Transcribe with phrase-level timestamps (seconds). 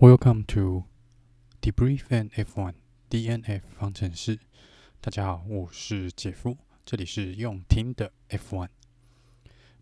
[0.00, 0.84] Welcome to
[1.62, 2.74] Debrief and F1
[3.08, 4.40] DNF 方程式。
[5.00, 8.68] 大家好，我是杰夫，这里是用听的 F1。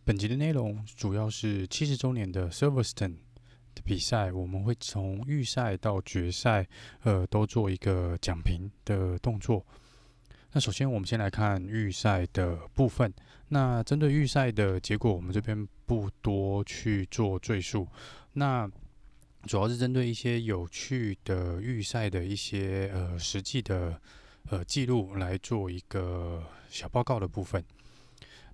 [0.05, 3.17] 本集的内容主要是七十周年的 Silverstone
[3.75, 6.69] 的比赛，我们会从预赛到决赛，
[7.05, 9.65] 呃，都做一个讲评的动作。
[10.53, 13.11] 那首先，我们先来看预赛的部分。
[13.49, 17.89] 那针对预赛的结果，我们这边不多去做赘述。
[18.35, 18.71] 那
[19.47, 24.01] 主要是针对一些有趣的预赛的一些呃实际的
[24.51, 27.65] 呃记录来做一个小报告的部分。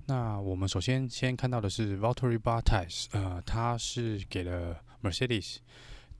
[0.06, 5.58] 那我们首先先看到的是 Valtteri Bottas，呃，他是给了 Mercedes。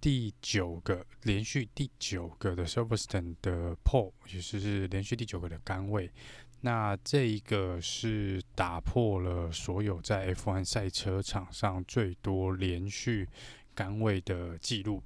[0.01, 6.09] 第九个连续第九个的 Silverstone 的 pole，也就是连续第九个的杆位。
[6.61, 13.29] 那这一个是打破了所有在 F1 赛车场上最多连续
[13.79, 15.01] 杆位的记录。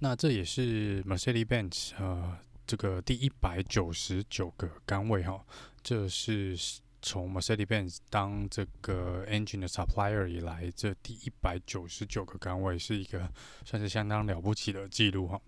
[0.00, 5.44] 那这也是 Mercedes-Benz 呃这个第一百九十九个杆位哈，
[5.80, 6.58] 这是。
[7.02, 13.26] 从 Mercedes-Benz 当这个 engine 的 supplier 以来，这第一百九十九个杆位是一个
[13.64, 15.40] 算是相当了不起的记录哈。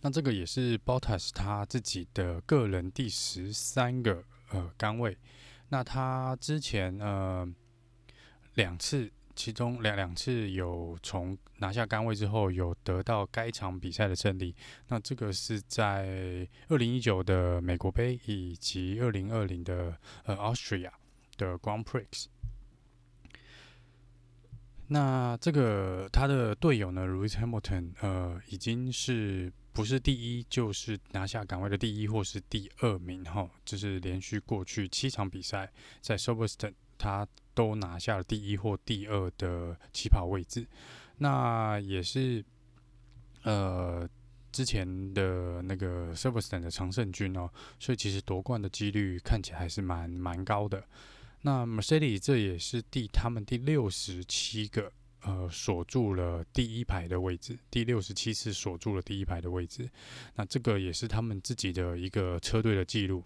[0.00, 5.18] 那这个也是 Bottas 他自己的个人第十三个呃杆位。
[5.68, 7.46] 那他之前呃
[8.54, 9.12] 两次。
[9.42, 14.54] 其中两两次有从拿下杆位之后，有得到该场比赛的胜利。
[14.86, 20.92] 那这个是在二零一九的美国杯以及二零二零的呃 Austria
[21.36, 22.26] 的 Grand Prix。
[24.86, 33.50] 那这个他的队友呢，Lewis Hamilton，呃，已经是不是第一，就是拿下杆位的第一或是第二名哈。
[33.64, 37.26] 就是连续过去七场比赛在 Silverstone 他。
[37.54, 40.66] 都拿下了第一或第二的起跑位置，
[41.18, 42.42] 那也是
[43.42, 44.08] 呃
[44.50, 50.82] 之前的那个 Silverstone 的常胜军哦，所以其实夺冠的几率看起来还是蛮蛮高的。
[51.42, 54.90] 那 Mercedes 这也是第他们第六十七个
[55.20, 59.90] 呃锁住了第一排的位置，第六十七次锁住了第一排的位置，
[60.36, 63.22] 那这个也是他们自己的一个车队的记录。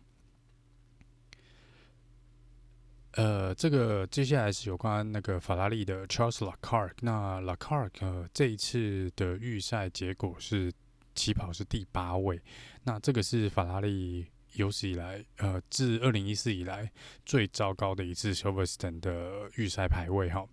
[3.17, 6.93] 呃，这个接下来是有关那个法拉利的 Charles Leclerc。
[7.01, 10.71] 那 Leclerc 呃这一次的预赛结果是
[11.15, 12.39] 起跑是第八位，
[12.85, 16.93] 那这个是法拉利有史以来呃自二零一四以来
[17.25, 20.47] 最糟糕的一次 s i l v e r s t o n 的预赛排位哈。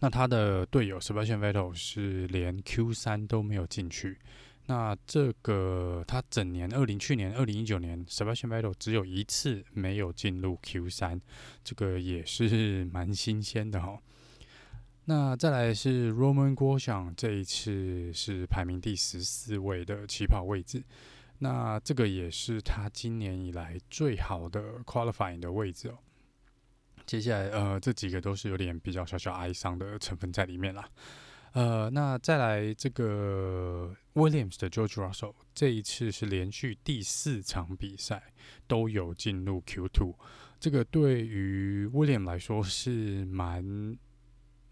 [0.00, 4.18] 那他的队友 Sebastian Vettel 是连 Q 三都没有进去。
[4.70, 11.20] 那这个他整年二零去年二零一九年 Sebastian Vettel 只有一次没有进入 Q 三，
[11.64, 14.00] 这个也是蛮新鲜的哈。
[15.06, 20.84] 那再来是 Roman Guo 想这一次是排名第十四位的起跑位置，
[21.40, 25.98] 那这个也是他今年以来最好的 qualifying 的位置哦。
[27.04, 30.88] 接下来呃这几个都是有点比较小小哀伤的成分在里面啦。
[31.52, 38.32] 呃，那再来这个 Williams 的 George Russell，这一次是连续第四场比赛
[38.68, 40.14] 都有进入 Q2，
[40.60, 43.98] 这个对于 Williams 来说是蛮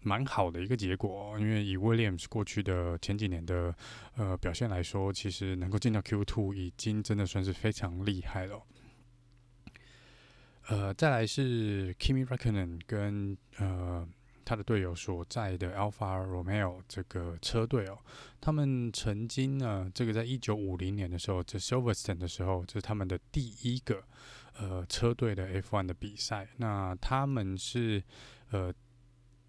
[0.01, 3.75] 蛮好的一个结果，因为以 Williams 过去的前几年的
[4.15, 8.63] 呃表现来说，其实能够进到 Q2 已经真的算是非常厉害了。
[10.67, 14.07] 呃，再来是 Kimi Räikkönen 跟呃。
[14.49, 17.99] 他的队友所在的 Alpha Romeo 这个车队哦，
[18.41, 24.03] 他们曾经呢，这个在一九五零年的时候，这 Silverstone 的时候，这是他们的第一个
[24.57, 26.47] 呃车队的 F1 的比赛。
[26.57, 28.03] 那他们是
[28.49, 28.73] 呃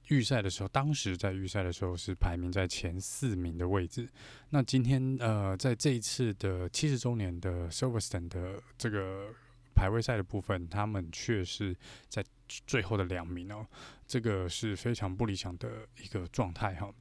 [0.08, 4.06] 预赛的时候，当时在预赛的时候是排名在前四名的位置。
[4.50, 9.32] 那今天呃，在这一次的七十周年的 Silverstone 的这个。
[9.72, 11.74] 排位赛的部分，他们却是
[12.06, 12.22] 在
[12.66, 13.66] 最后的两名哦，
[14.10, 16.92] 这个是非常不理想的一个状态哈。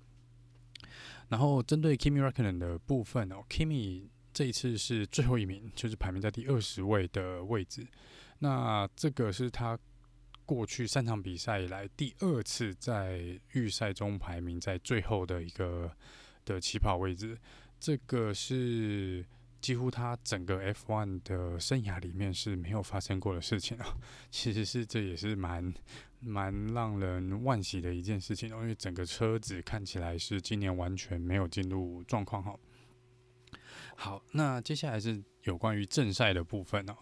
[1.30, 7.88] 然后针对 Kimi Räikkönen 的部分哦，Kimi 这一次是最后一名，就是排名在第二十位的位置。
[8.38, 9.75] 那这个是他
[10.45, 15.92] 过去三场比赛以来第二次在预赛中排名在最后的一个
[16.45, 17.36] 的起跑位置，
[17.80, 19.25] 这个是。
[19.61, 23.97] 几乎他整个 F1 的生涯里面是没有发生过的事情啊，
[24.31, 25.73] 其实是这也是蛮
[26.19, 32.56] 蛮让人惋惜的一件事情，因为整个车子看起来是今年完全没有进入状况哈。
[33.95, 36.95] 好，那接下来是有关于正赛的部分哦。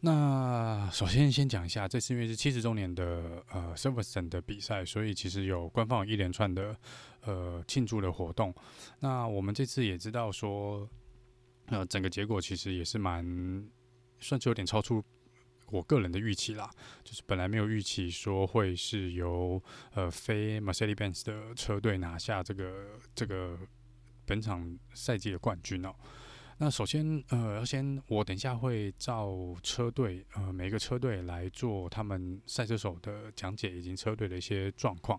[0.00, 6.76] 那首先先讲一下，这次因为是七十周年的呃 Silverstone 的比赛，所以其实有官方有一连串的
[7.22, 8.54] 呃庆祝的活动。
[9.00, 10.86] 那我们这次也知道说，
[11.66, 13.24] 呃，整个结果其实也是蛮
[14.18, 15.02] 算是有点超出。
[15.70, 16.70] 我个人的预期啦，
[17.02, 19.62] 就是本来没有预期说会是由
[19.94, 23.58] 呃非 Mercedes-Benz 的车队拿下这个这个
[24.26, 25.94] 本场赛季的冠军哦、
[26.58, 35.18] 那首先呃，要先我等一下会照车队呃每一个车队来做他们赛车手的讲解以及车队的一些状况。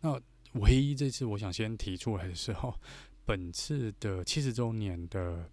[0.00, 0.18] 那
[0.54, 2.74] 唯一这次我想先提出来的时候，
[3.26, 5.50] 本次的七十周年的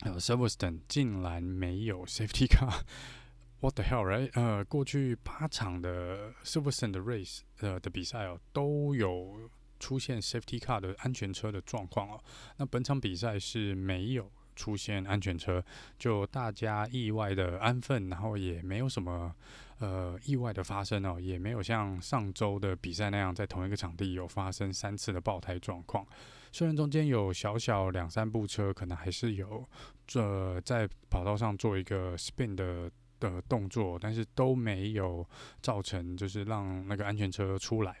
[0.00, 2.80] 呃 Silverstone 竟然没有 Safety Car。
[3.60, 4.30] What the hell, right？
[4.34, 9.48] 呃，过去八场的 Silverstone 的 race 呃的比赛哦，都有
[9.80, 12.22] 出现 safety car 的安全车的状况哦。
[12.58, 15.64] 那本场比赛是没有出现安全车，
[15.98, 19.34] 就大家意外的安分，然后也没有什么
[19.78, 26.06] 呃意外的发生哦，也没有像上周的比赛那样在同一个场地有发生三次的爆胎状况。
[26.54, 29.68] 虽然中间有小小两三部车可能还是有
[30.06, 32.88] 这、在跑道上做一个 spin 的。
[33.20, 35.26] 的动作，但是都没有
[35.62, 37.96] 造成就是让那个安全车出来，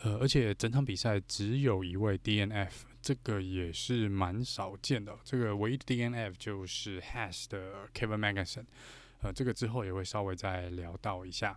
[0.00, 2.70] 呃，而且整场比赛只有一位 DNF，
[3.00, 5.16] 这个也是蛮少见的。
[5.22, 8.64] 这个唯一的 DNF 就是 Has 的 Kevin Magnussen，
[9.20, 11.56] 呃，这个之后也会稍微再聊到一下。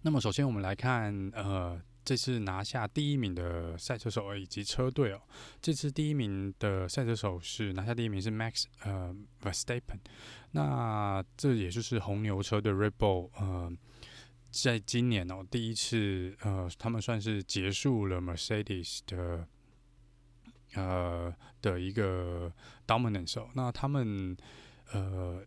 [0.00, 1.80] 那么首先我们来看，呃。
[2.04, 5.22] 这次拿下第一名的赛车手以及车队哦，
[5.60, 10.00] 这次第一名的赛车手是拿下第一名是 Max 呃 Verstappen，
[10.50, 13.72] 那这也就是红牛车队 Red Bull 呃，
[14.50, 19.46] 在今年哦第一次呃他们算是结束了 Mercedes 的
[20.74, 22.52] 呃的一个
[22.86, 24.36] dominance 哦，那他们
[24.92, 25.42] 呃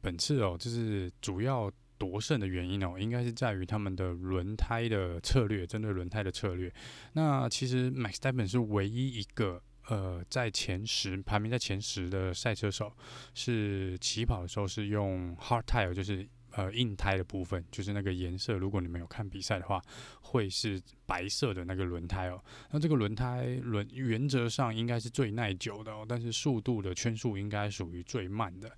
[0.00, 1.70] 本次哦就是主要。
[1.98, 6.72] 夺胜的原因哦，应该是在于他们的轮胎的策略，针对轮胎的策略。
[7.12, 12.92] 那其实 Max Verstappen 是唯一一个呃在前十排名在前十的赛车手，
[13.34, 18.54] 是起跑的时候是用 hard tire，就是呃硬胎的部分，就是那个颜色。
[18.54, 19.80] 如果你们有看比赛的话，
[20.20, 22.42] 会是白色的那个轮胎哦。
[22.70, 28.70] 那这个轮胎轮原则上应该是最耐久的哦，但是速度的圈数应该属于最慢的。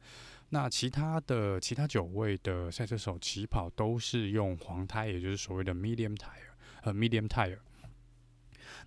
[0.49, 6.53] 那其他的其他九位的赛车手起跑都是用黄胎，也就是所谓的 medium tire，
[6.83, 7.59] 呃 medium tire。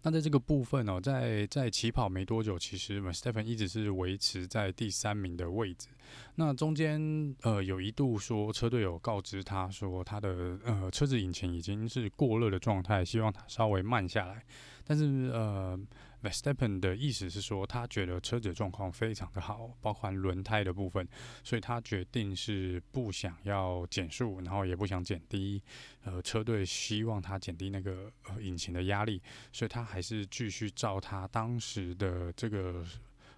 [0.02, 5.90] 那在这个部分哦，在在起跑没多久，其实 Verstappen 一直是维持在第三名的位置。
[6.36, 14.46] 那中间呃有一度说车队有告知他说他的呃车子引擎已经是过热的状态，希望他稍微慢下来。
[14.90, 15.80] 但是呃。
[16.22, 21.08] Verstappen 的意思是说，他觉得车子状况非常的好，包括轮胎的部分，
[21.46, 25.64] 所以他决定是不想要减速，然后也不想减低，
[26.04, 29.22] 呃，车队希望他减低那个呃引擎的压力，
[29.54, 32.86] 所以他还是继续照他当时的这个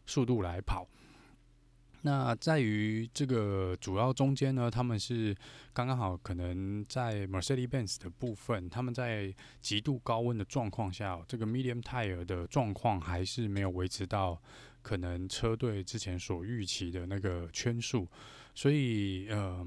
[0.07, 0.87] 速度来跑。
[2.01, 5.35] 那在于这个主要中间呢，他们是
[5.73, 14.41] 刚刚好，可能在 Mercedes-Benz 的部分，他们在极度高温的状况下，这个 medium tire 的状况还是没有维持到
[14.81, 18.07] 可能车队之前所预期的那个圈数，
[18.55, 19.65] 所以呃。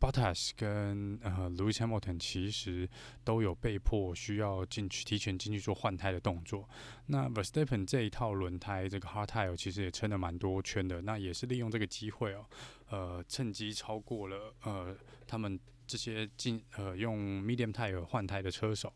[0.00, 2.88] Bottas 跟呃 Lewis Hamilton 其实
[3.22, 6.66] 都有被迫需要进去提前进去做换胎的动作。
[7.06, 12.46] 那 Verstappen 这一套轮胎这个 Hard Tire 其实也撑了蛮多圈的，那也是利用这个机会哦，
[12.88, 14.96] 呃，趁机超过了呃
[15.26, 18.92] 他们这些进呃用 Medium Tire 换胎的车手。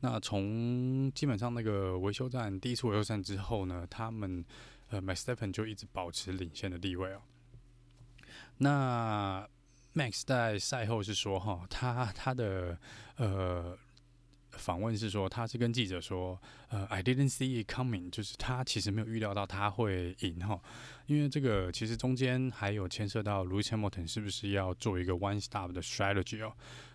[0.00, 4.44] 那从基本上那个维修站第一次维修站之后呢，他们
[4.90, 7.22] 呃 Verstappen 就一直保持领先的地位哦。
[8.58, 9.48] 那
[9.96, 12.78] Max 在赛后是说，哈，他他的
[13.16, 13.76] 呃
[14.50, 16.38] 访问是说，他是跟记者说，
[16.68, 20.60] 呃，I didn't see it coming，就是他其实没有预料到他会赢哈，
[21.06, 26.52] 因为这个其实中间还有牵涉到 Louis Hamilton 是不是要做一个 one stop 的 strategy 哦，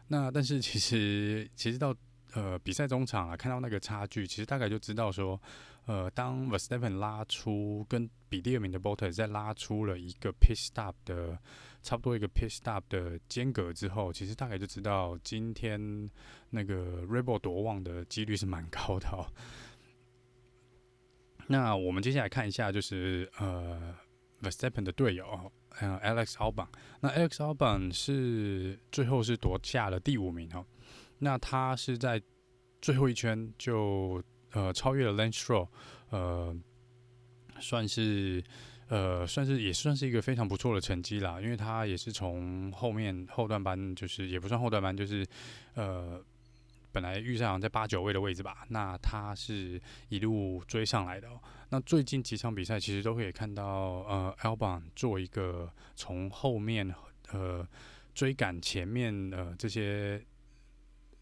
[0.08, 1.96] 那但是其实其实到
[2.34, 5.42] 呃比赛中场啊，看到那个差距，其实大概就知道说。
[5.88, 11.36] 呃，当 Verstappen 拉出跟比第二名的 Bottas 在拉出了一个 pit stop 的
[11.82, 16.10] 差不多一个 pit stop 的间隔之后，其实大概就知道今天
[16.50, 19.26] 那个 Red Bull 夺望的几率是蛮高的哦。
[21.48, 23.96] 那我们接下来看一下，就是呃
[24.42, 26.68] Verstappen 的队友，呃 Alex Albon。
[27.00, 30.66] 那 Alex Albon 是最后是夺下了第五名哦。
[31.20, 32.22] 那他是在
[32.82, 34.22] 最后一圈就。
[34.54, 35.70] 呃，超越了 Lance Stroll，
[36.10, 36.54] 呃，
[37.62, 38.44] 算是
[38.92, 41.40] 呃，算是也算是一个非常不错的成绩啦。
[41.40, 45.26] 因为他也是从后面后段班，就是也不算后段班，就是
[45.76, 46.22] 呃，
[46.92, 51.30] 本来预赛好像在八九位的位置吧，那他是一路追上来的。
[51.70, 53.64] 那最近几场比赛其实都可以看到，
[54.10, 56.94] 呃，Albon 做一个从后面
[57.32, 57.66] 呃
[58.14, 60.22] 追赶前面呃这些。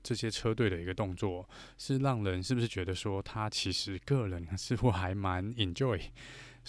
[0.02, 1.48] 这些车队的一个动作，
[1.78, 6.02] 是让人是不是觉得说他其实个人 似乎还蛮 enjoy，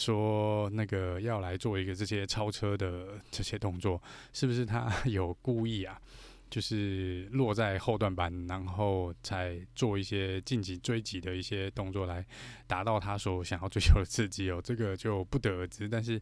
[0.01, 4.03] 说那个要来做一个这些超车的这些动作，
[4.33, 6.01] 是不是他 有故意啊？
[6.49, 12.25] 就是落在后段板，然后再做一些晋级追击的一些动作，来
[12.67, 14.61] 达到他所想要追求的刺激哦。
[14.65, 16.21] 这个就不得而知，但是。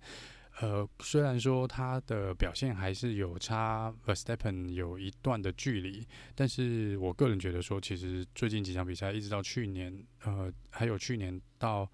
[0.61, 6.05] 呃，虽然说他的表现还是有差 Verstappen 有一段的距离，
[6.35, 11.89] 但是我个人觉得说，其实最近几场比赛，一直到去年，呃，还有去年到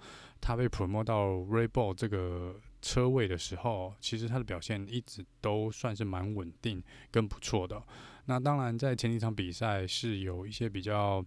[0.45, 7.83] 他被 promote 到 Red Bull 这个车位的时候，其实他的表现一直都算是蛮稳定跟不错的。
[8.27, 11.25] 那当然，在前几场比赛是有一些比较。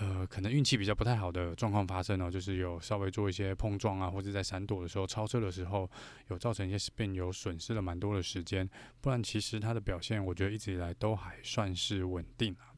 [0.00, 5.88] 呃，可能运气比较不太好的状况发生哦，就是有稍微做一些碰撞啊，或者在闪躲的时候超车的时候，
[6.30, 8.68] 有造成一些 spin，有损失了蛮多的时间。
[9.00, 12.73] 不然，其实他的表现，我觉得一直以来都还算是稳定啊。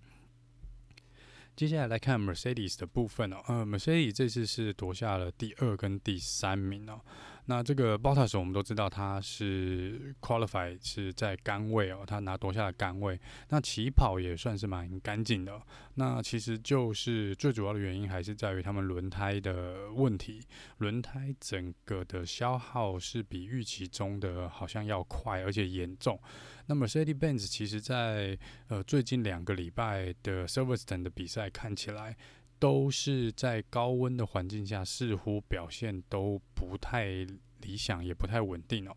[1.56, 7.00] 接下来来看 Mercedes 的部分哦，呃，Mercedes 这次是夺下了第二跟第三名哦。
[7.48, 13.18] 那这个 Bottas 我们都知道他是 qualify 是在杆位哦，他拿夺下了杆位。
[13.48, 15.62] 那起跑也算是蛮干净的。
[15.94, 20.42] 那其实就是最主要的原因还是在于他们轮胎的问题，
[20.78, 26.20] 轮胎整个的消耗是比预期中的好像要快而且严重。
[26.66, 28.36] 那么 Mercedes-Benz 其实在
[28.66, 32.16] 呃最近两个礼拜的 Silverstone 的比赛看起来。
[32.58, 37.26] 都是在高温的环境下，似乎表现都不太
[37.60, 38.96] 理想，也不太稳定哦。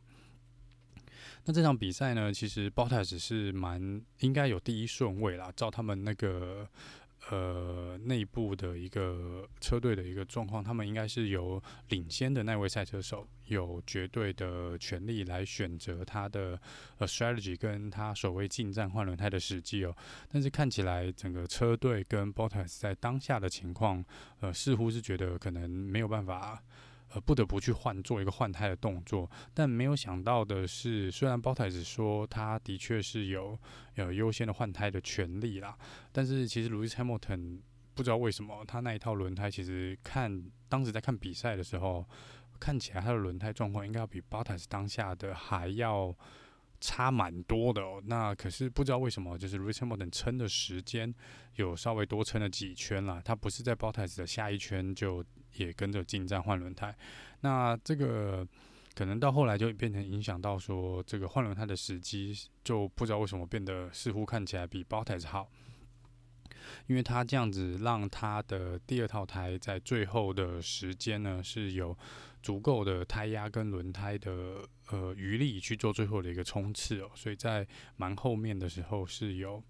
[1.45, 6.67] 那这场比赛呢，其实 Bottas 是蛮应该有第一顺位啦，照他们那个。
[7.31, 16.59] 呃，内部的一个车队的一个状况，他们应该是由领先的那位赛车手有绝对的权利来选择他的
[16.97, 19.95] 呃 strategy，跟他所谓进站换轮胎的时机哦。
[20.31, 24.03] 但是看起来整个车队跟 Bottas 在当下的情况，
[24.39, 26.63] 呃，似乎是觉得可能没有办法。
[27.11, 33.57] 呃，不得不去换做一个换胎的动作，但没有想到的是，虽然 Bottas 说他的确是有
[33.95, 35.75] 呃优先的换胎的权利啦，
[36.11, 37.61] 但是其实 Lewis Hamilton
[37.95, 42.07] 不知道为什么他那一套轮胎，其实看当时在看比赛的时候，
[42.59, 46.15] 看起来他的轮胎状况应该要比 Bottas 当下的还要
[46.79, 47.99] 差蛮多的哦。
[48.05, 51.11] 那可是不知道为什么，就是 Lewis Hamilton 撑的时间
[51.55, 55.25] 有稍微多撑了几圈啦，他不是在 b o t t s 的下一圈就。
[55.55, 56.95] 也跟着进站换轮胎，
[57.41, 58.47] 那这个
[58.95, 65.49] 可能到后来就变成影响到说，这个换轮胎的时机就不知道为什么变得似乎看起来比 botas 好，
[66.87, 71.97] 因为他这样子让他的第二套胎在最后的时间呢是有
[72.41, 79.63] 足够的胎压跟轮胎的呃余力去做最后的一个冲刺哦，所以在蛮后面的时候是有。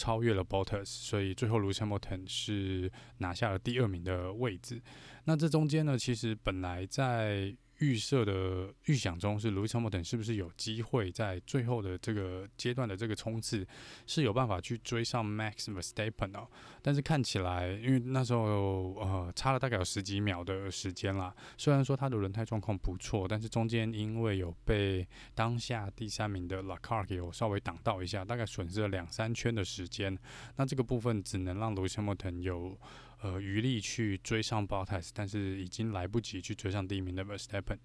[0.00, 4.80] 超越了 Bottas，所以最后卢森堡腾是拿下了第二名的位置。
[5.24, 13.66] 那这中间呢，其实本来在预设的预想中是 Lewis Hamilton 是不是有机会在最后的这个阶段的这个冲刺
[14.06, 16.46] 是有办法去追上 Max Verstappen 哦？
[16.82, 21.34] 但是看起来，因为那时候呃差了大概有十几秒的时间啦。
[21.56, 30.16] 虽然说他的轮胎状况不错，但是中间因为有被当下第三名的 Larck 有稍微挡到一下，大概损失了两三圈的时间。
[30.56, 32.78] 那这个部分只能让 Lewis Hamilton 有。
[33.22, 37.78] 呃，余力去追上 Bottas，但是已经来不及去追上第一名的 Verstappen。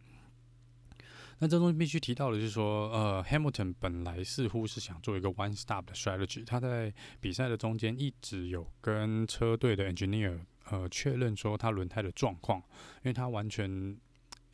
[1.39, 10.39] 那这中间必须提到的就是说，呃，Hamilton 本来似乎是想做一个 one stop 的 strategy，他在比赛的中间一直有跟车队的 engineer
[10.69, 13.97] 呃确认说他轮胎的状况，因为他完全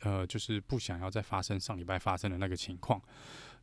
[0.00, 3.00] 呃就是不想要再发生上礼拜发生的那个情况。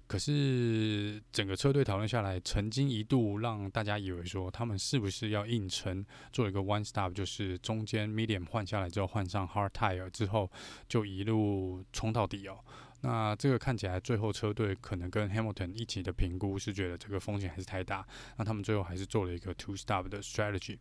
[0.09, 10.49] 可是整个车队讨论下来，曾经一度让大家以为说他们是不是要硬撑做一个 one stop，就是中间 medium 换下来之后换上 hard tire 之后
[10.87, 12.57] 就一路冲到底哦。
[13.01, 18.03] 那这个看起来最后车队可能跟 Hamilton 一起的评估是觉得这个风险还是太大，
[18.37, 20.79] 那他们最后还是做了一个 two stop 的 strategy。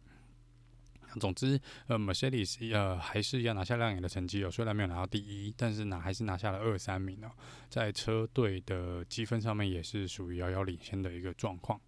[1.20, 4.50] 总之，呃，Mercedes 呃还是要拿下亮眼的成绩哦。
[4.50, 7.30] 虽然没有拿到第一，但是拿还是拿下了二三名哦。
[7.68, 11.80] 在车队的积分上面也是属于遥遥领先的一个状况。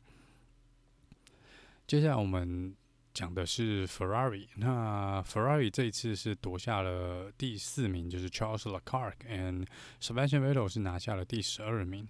[1.87, 2.75] 接下来我们
[3.13, 4.47] 讲的是 Ferrari。
[4.57, 9.67] 那 Ferrari 这一次是夺下了第四名，就是 Charles Leclerc，and
[10.01, 12.09] Sebastian Vettel 是拿下了第十二名。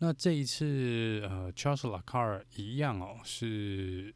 [0.00, 4.14] 那这一次，呃，Charles Leclerc 一样哦，是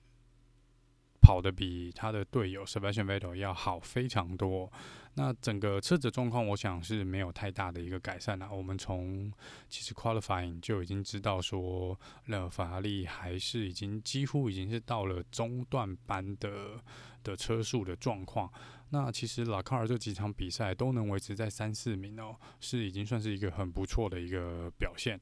[1.22, 4.70] 跑得比他的队友 Sebastian Vettel 要好非常多。
[5.14, 8.48] 那整个车子状况，我想是没有太大的一个改善了。
[8.50, 9.30] 我们从
[9.68, 16.82] 其实 qualifying 就已经知道说，那法拉利还是已经几乎已经是到了中段班的
[17.22, 18.50] 的车速的状况。
[18.88, 25.20] 那其实拉卡尔这几场比赛都能维持在三四名哦，是已经算是一个很不错的一个表现。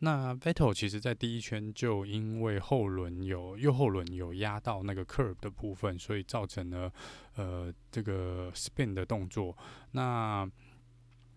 [0.00, 6.92] 那 Vettel 其实，在第一圈就因为后轮有右后轮有压到那个 curve 的部分，所以造成了
[7.36, 9.56] 呃这个 spin 的动作。
[9.92, 10.46] 那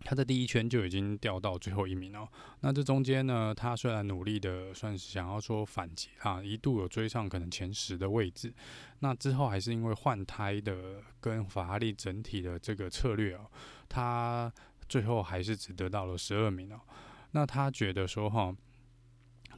[0.02, 2.28] 他在第一圈就已经掉到最后一名哦。
[2.60, 8.54] 那这中间呢，他虽然努力的算是想要说反击啊，一度有追上可能前十的位置。
[9.00, 13.50] 那之后还是因为换胎的跟法拉利整体的这个策略哦，
[13.88, 14.52] 他
[14.90, 16.80] 最后还是只得到了十二名哦。
[17.32, 18.56] 那他觉得说哈，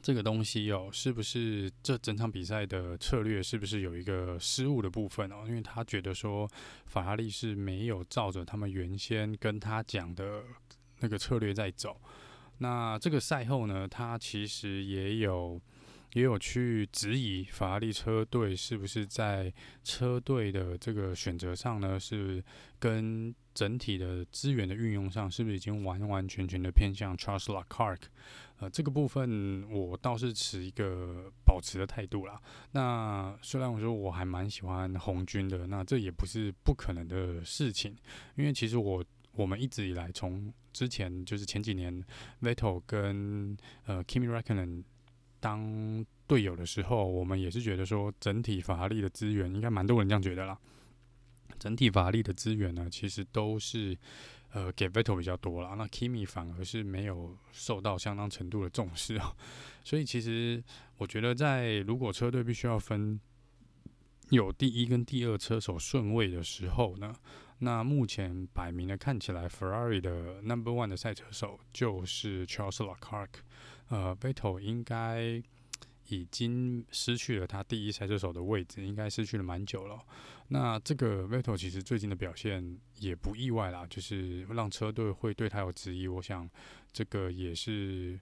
[0.02, 5.44] 这个东西哦，是不是这整场比赛的策略是不是有一个失误的部分哦？
[5.46, 6.50] 因为他觉得说
[6.86, 10.42] 法拉利是没有照着他们原先跟他讲的
[11.00, 12.00] 那个策略在走。
[12.58, 15.60] 那这个赛后呢，他其实也有
[16.12, 19.52] 也有去质疑法拉利车队是不是在
[19.84, 22.42] 车队的这个选择上呢，是
[22.78, 23.34] 跟。
[23.54, 27.98] 整体的资源的运用上，是不是已经完完全全的偏向 Charles Leclerc？
[28.56, 32.40] 呃，这个部分我倒是持一个保持的态度啦。
[32.70, 37.94] 那虽然我说我还蛮喜欢红军的，那这也不是不可能的事情，
[38.36, 42.02] 因为其实我我们一直以来从之前就是前几年
[42.40, 43.54] Vettel 跟
[43.84, 44.82] 呃 Kimi Räikkönen
[45.42, 50.56] 当队友的时候，我们也是觉得说整体法拉利的资源应该蛮多人这样觉得啦。
[51.58, 53.98] 整体法拉利的资源呢，其实都是
[54.52, 59.36] 呃给 Vettel 比较多了，那 Kimi 反而是没有受到相当程度的重视哦。
[59.82, 60.62] 所以其实
[60.98, 63.20] 我觉得，在如果车队必须要分
[64.30, 67.12] 有第一跟第二车手顺位的时候呢，
[67.58, 73.28] 那目前摆明了看起来，Ferrari 的 Number One 的赛车手就是 Charles Leclerc，
[73.92, 75.42] 呃，Vettel 应该。
[76.08, 79.98] 已经失去了他第一赛车手的位置，应该失去了蛮久了。
[80.48, 86.46] 那这个 Vettel 其实最近的表现也不意外啦，就是让车队会对他有质疑，我想
[86.92, 88.18] 这个也是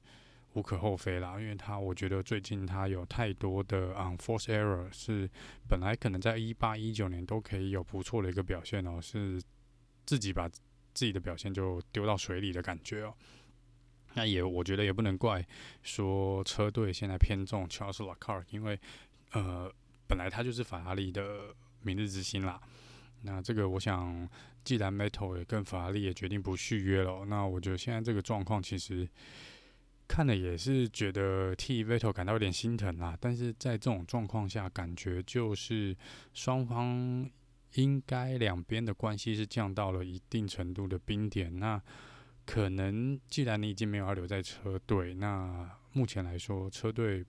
[0.53, 1.41] 无可厚非啦。
[1.41, 5.29] 因为他我觉得最近他有太多的 u n f o r c e error，是
[5.67, 9.43] 本来可能在一八一九年都可以有不错的一个表现哦，是
[10.07, 13.15] 自己把自己的表现就丢到水里的感觉哦。
[14.15, 15.47] 那也，我觉得也不能怪
[15.83, 18.79] 说车队现在偏重 Charles Leclerc，因为
[19.33, 19.73] 呃，
[20.09, 22.61] 本来他就是法拉利的明日之星啦。
[23.23, 24.29] 那这个，我想，
[24.65, 29.07] 既然 Vettel 也跟法拉利也决定不续约了，那我觉得现在这个状况其实
[30.09, 33.17] 看了也是觉得替 Vettel 感到有点心疼啦。
[33.21, 35.95] 但是在这种状况下，感觉就是
[36.33, 37.31] 双方
[37.75, 41.61] 应该两边的关系是降到了一定程度的冰点。
[41.61, 41.81] 那
[42.53, 47.25] 可能既然你已经没有要留在车队，那目前来说，车队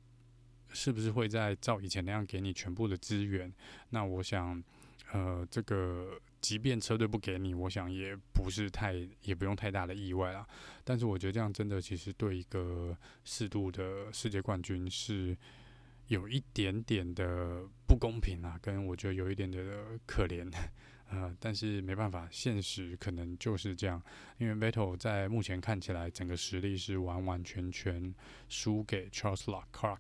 [0.70, 3.54] 是不是会再照以前那样给你全部的资源？
[3.92, 4.64] 那我想，
[5.12, 10.44] 呃，这个即便车队不给你，我想也不是太，也不用太大的意外啦。
[10.84, 15.38] 但是我觉得这样真的其实对一个适度的世界冠军是
[16.08, 20.52] 有一点点的不公平啊，跟我觉得有一点点的可怜。
[21.12, 24.02] 呃，但是没办法，现实可能就是这样。
[24.38, 28.16] 因为 Vettel 在目前看起来，整个实力是完完全全
[28.48, 30.00] 输给 Charles Leclerc。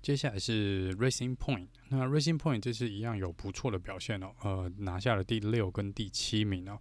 [0.00, 6.80] 接下来是 Racing Point，那 Racing Point 这次一样有不错的表现哦，呃，拿下了第六跟第七名哦。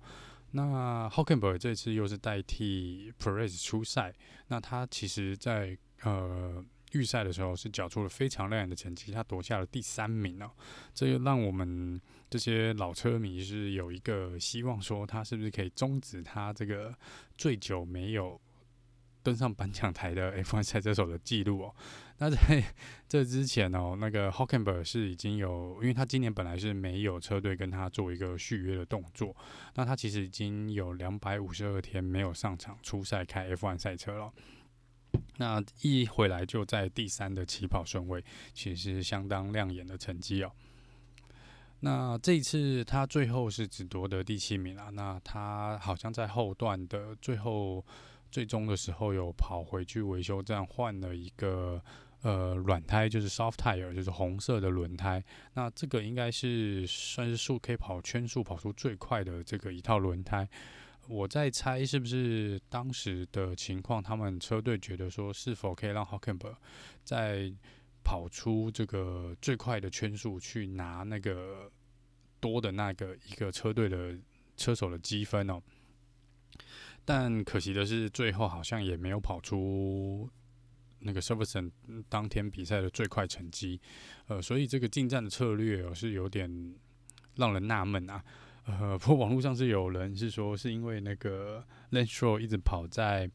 [0.52, 4.16] 那 Hulkenberg 这次又是代替 Perez 出赛，
[4.48, 6.66] 那他其实在呃。
[6.93, 10.50] 预赛的时候是缴出了非常亮眼的成绩，他夺下了第三名哦，
[10.93, 16.95] 这就让我们这些老车迷是有一个希望，说他是不是可以终止他这个
[17.38, 18.39] 最久没有
[19.21, 21.76] 登上颁奖台的 F1 赛车手的记录哦。
[22.19, 22.63] 那在
[23.08, 29.36] 这之前哦，那个 Hockenberg 是已经有，因为他今年本来是没有车队跟他做一个续约的动作，
[29.76, 34.34] 那他其实已经有两百五十二天没有上场出赛开 F1 赛车了。
[35.38, 40.51] 那一回来就在第三的起跑顺位，其实相当亮眼的成绩哦。
[41.80, 44.89] 那这一次他最后是只夺得第七名啊。
[44.91, 47.86] 那他好像在后段的最后
[48.32, 51.80] 最终的时候有跑回去维修站换了一个
[52.23, 55.23] 呃软胎，就是 soft tire，就是红色的轮胎。
[55.53, 60.49] 那这个应该是算是数 K 跑圈数跑出最快的这个一套轮胎。
[61.08, 66.56] 我在猜是不是当时的情况，他们车队觉得说是否可以让 Hockenberg
[67.04, 67.52] 在
[68.04, 71.72] 跑出这个最快的圈数去拿那个
[72.39, 74.17] 多的那个一个车队的
[74.56, 75.62] 车手的积分哦。
[77.06, 80.30] 但可惜的是，最后好像也没有跑出
[81.00, 81.72] 那个 Silverstone
[82.10, 83.80] 当天比赛的最快成绩。
[84.28, 86.76] 呃，所以这个进站的策略哦是有点
[87.36, 88.22] 让人纳闷啊。
[88.67, 93.32] 呃，不过网络上是有人是说，是因为那个 l a n c h r o 一直跑在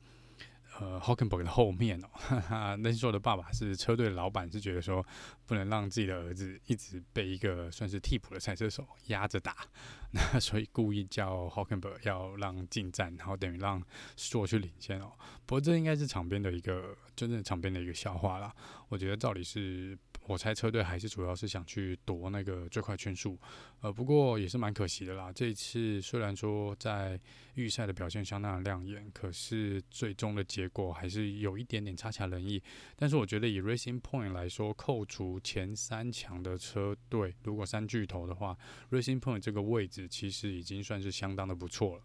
[0.79, 2.09] 呃 Hockenberg 的后面哦。
[2.13, 5.03] 哈哈，Lance Stroll 的爸爸是车队的老板，是觉得说
[5.47, 9.57] 不能让自己的儿子一直被一个算是替补的赛车手压着打，
[10.13, 13.83] 那所以故意叫 Hockenberg 要让进站，然后等于让
[14.15, 15.13] s t r o 去领先哦。
[15.47, 18.55] 不过这应该是场边的一个真正场边的一个笑话啦。
[18.91, 19.99] 我觉得照理是。
[20.27, 23.37] 我猜车队还是主要是想去夺那个最快圈数，
[23.81, 25.33] 呃，不过也是蛮可惜的啦。
[25.33, 27.21] 这一次虽然说在
[27.55, 32.63] 预赛的表现相当的亮眼，可是最终的结果还是有一点点差强人意。
[32.97, 38.57] 但是我觉得以 Racing Point 来说，扣除前三强的车队，如果三巨头的话
[38.91, 42.03] ，Racing Point 这个位置其实已经算是相当的不错了。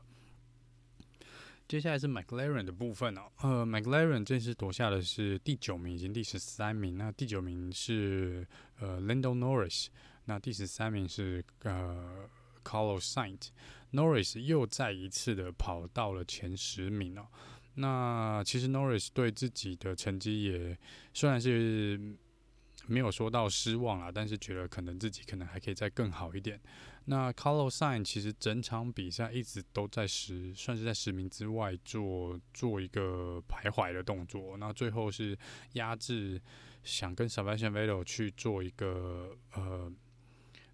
[1.68, 6.98] 接下来是 McLaren 的部分哦，呃，McLaren 这次夺下的是第九名，已经第十三名。
[6.98, 8.48] 那第九名是
[8.80, 9.88] 呃 Lando Norris，
[10.24, 12.30] 那第十三名是呃
[12.64, 13.50] Carlos Sainz。
[13.92, 17.28] Norris 又再一次的跑到了前十名哦。
[17.74, 20.78] 那其实 Norris 对自己的成绩也
[21.14, 22.00] 虽然是
[22.88, 26.60] 没有说到失望啦，但是觉得可能自己可能还可以再更好一点。
[27.10, 34.58] 那 Carlos Sainz 其实整场比赛一直都在十，算是在十名之外做做一个徘徊的动作。
[34.58, 35.38] 那最后是
[35.74, 36.42] 压制，
[36.84, 39.92] 想跟 Sebastian v e t t e 去做一个呃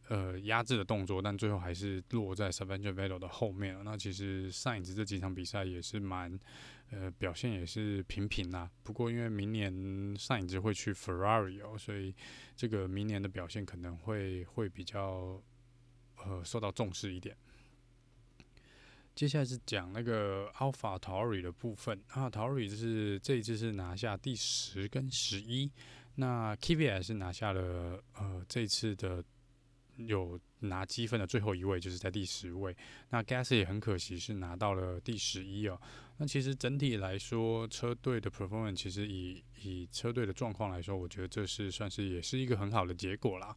[0.08, 3.84] 呃压制的动作，但最后还是落在 Sebastian Vettel 的后面了。
[3.84, 6.40] 那其实 Sainz 这几场比赛也是蛮
[6.92, 8.70] 呃表现也是平平啦。
[8.84, 12.14] 不过因为明年上影子会去 Ferrari 哦，所以
[12.56, 15.42] 这个明年的表现可能会会比较。
[16.26, 17.36] 呃，受到重视一点。
[19.14, 25.70] 接下来是讲那个 Alpha t o r i 的部分啊，Tauri 就是这一次是拿下第十跟十一，
[26.16, 29.22] 那 Kvy 是拿下了呃这次的
[29.98, 32.76] 有拿积分的最后一位，就是在第十位。
[33.10, 35.80] 那 Gas 也很可惜是拿到了第十一哦。
[36.18, 43.56] 那其实整体来说，车队的 performance 其实以以车队的状况来说，我觉得这是算是也是一个很好的结果啦。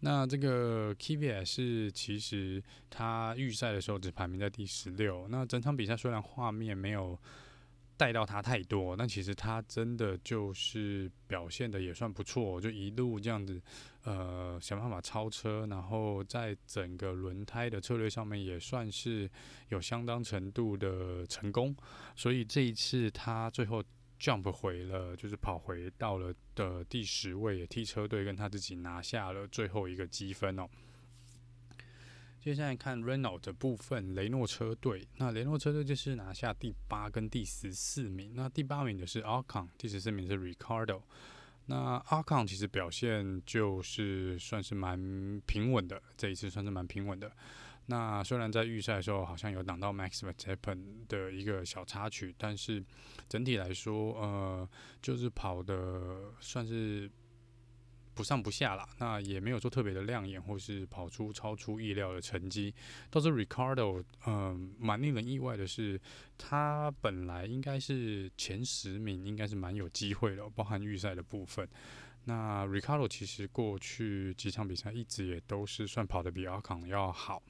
[0.00, 5.26] 那这个 KVS 其实他预赛的时候只排名在第十六。
[5.28, 7.18] 那整场比赛虽然画面没有
[7.96, 13.60] 带到他太多，但其实他真的就是表现的也算不错，就一路这样子，
[14.08, 19.30] 呃，想办法超车，然后在整个轮胎的策略上面也算是
[19.68, 21.76] 有相当程度的成功。
[22.16, 23.84] 所以这一次他最后。
[24.20, 30.68] jump 回了，就是跑回到了的第十位，也替车队跟他自己拿下了最后一个积分哦。
[32.40, 41.02] 接下来看 Reno 的部分，雷诺车队，那雷诺车队就是拿下第八跟第十四名，那第八名的是 Ocon，第十四名是 Ricardo。
[41.70, 47.30] 那阿康其实表现就是算是蛮平稳的，这一次算是蛮平稳的。
[47.90, 52.84] 那虽然在预赛的时候好像有挡到 Max Verstappen 的一个小插曲，但是
[53.28, 54.68] 整体来说，呃，
[55.00, 57.10] 就是跑的算是
[58.18, 58.84] 不上不下啦。
[58.98, 62.74] 那也没有说特别的亮眼，或是跑出超出意料的成绩。
[63.08, 66.00] 倒是 Ricardo，嗯、蛮令人意外的是，
[66.36, 71.68] 他本来应该是前十名，应该是蛮有机会的，包含预赛的部分。
[72.24, 77.40] 那 Ricardo 其实过去几场比赛一直也都是算跑得比 Ocon 要好。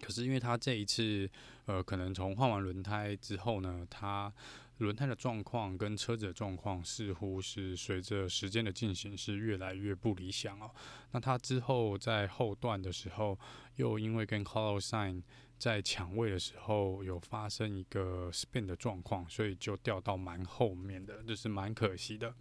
[0.00, 1.28] 可是因为他这一次，
[1.66, 4.32] 呃，可能从换完轮胎之后呢，他
[4.78, 10.70] 轮胎的状况跟车子的状况似乎是随着时间的进行是越来越不理想哦。
[11.12, 13.38] 那他之后在后段的时候，
[13.76, 15.22] 又因为跟 Carlos Sainz
[15.58, 22.32] 在抢位的时候有发生一个 spin 的状况，所以就掉到蛮后面的，就是蛮可惜的。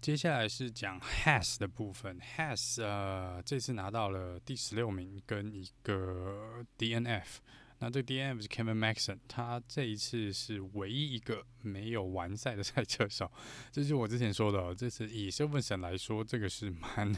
[0.00, 7.38] 接下来是讲 Has 的部分，Has 呃这次拿到了第十六名跟一个 DNF，
[7.80, 13.30] 那这 DNF 是 Kevin Magnussen，他这一次是唯一一个没有完赛的赛车手，
[13.72, 17.12] 这是我之前说的哦，这次以 Silverstone 来说，这个是蛮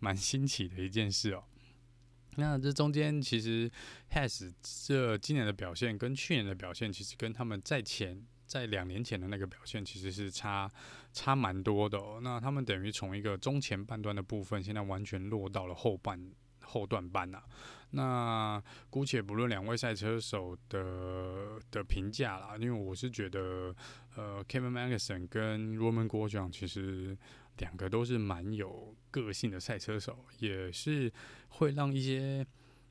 [0.00, 1.44] 蛮新奇的一件事哦。
[2.34, 3.70] 那这中间其实
[4.10, 4.52] Has
[4.84, 8.26] 这今年的表现跟去年的表现，其实跟他们在前。
[8.46, 10.70] 在两年前的那个表现其实是差
[11.12, 12.20] 差蛮多的哦。
[12.22, 17.44] 那他们等于从一个中前半段的部分，现在完全落到了后半后段班呐、啊。
[17.90, 23.74] 那姑且不论两位赛车手的的评价啦，因为我是觉得，
[24.16, 27.16] 呃，Kevin Magnussen 跟 Roman Grosjean 其实
[27.58, 31.12] 两个都是蛮有个性的赛车手，也是
[31.48, 32.46] 会让一些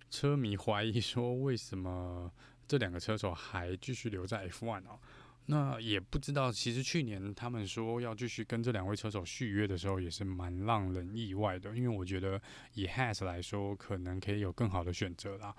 [0.10, 2.32] 车迷怀疑说，为什么
[2.68, 5.00] 这两个车手还继续留在 F1 哦？
[5.48, 11.76] 那也不知道，其实去年他们说要继续跟这两位车手续约的时候，也是蛮让人意外的。
[11.76, 12.42] 因为我觉得
[12.74, 15.56] 以 Has 来说，可能可以有更好的选择啦。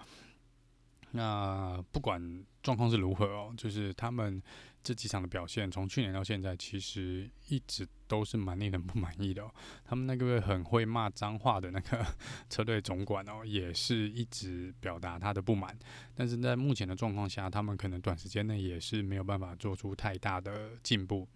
[1.13, 4.43] 那不管状况是如何哦，就是他们。
[4.87, 9.53] 这几场的表现，从去年到现在，其实一直都是蛮令人不满意的哦。
[9.85, 12.07] 他们那个很会骂脏话的那个
[12.49, 15.77] 车队总管哦，也是一直表达他的不满。
[16.15, 21.27] 但是在目前的状况下，他们可能短时间内也是没有办法做出太大的进步。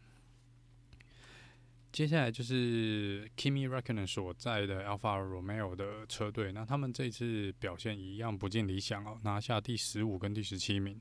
[1.91, 11.01] 接下来就是 Kimi Räikkönen 所在的 Alpha Romeo 的车队，那他们这次表现一样不尽理想哦，拿下第十五跟第十七名。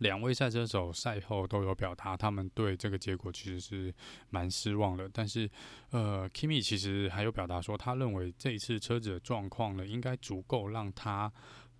[0.00, 3.94] 两位赛车手赛后都有表达，他们对这个结果其实是
[4.28, 5.08] 蛮失望的。
[5.12, 5.48] 但是，
[5.90, 11.32] 呃，Kimi 其实还有表达说，他认为这一次车子的状况呢，应该足够让他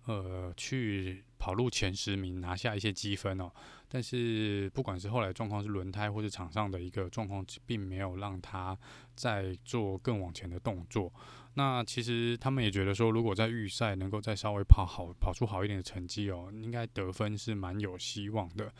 [0.05, 3.51] 呃去跑入前十名，拿下一些积分哦。
[3.93, 8.77] 但是，不管是后来状况是轮胎或是场上的一个状况，并没有让他
[9.15, 11.11] 再做更往前的动作。
[11.55, 18.71] 那其实他们也觉得说，如果在预赛能够再稍微跑好，跑出好一点的成绩哦，应该得分是蛮有希望的。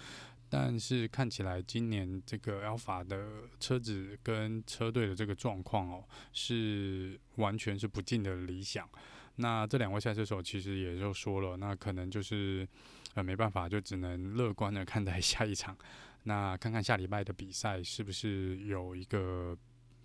[0.50, 8.88] 但是看起来今年这个 Alpha 的车子跟车队的这个状况哦，是完全是不尽的理想。
[9.36, 12.68] 那这两位赛车手其实也就说了，那可能就是
[13.16, 15.78] 呃没办法，就只能乐观的看待下一场。
[16.24, 19.58] 那看看下礼拜的比赛是不是有一个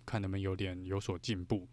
[0.05, 1.67] 看能不能有点有所进步。